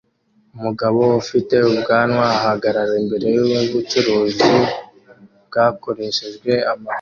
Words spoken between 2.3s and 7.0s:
ahagarara imbere yubucuruzi bwakoreshejwe amapine